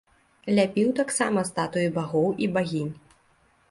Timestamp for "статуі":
1.51-1.93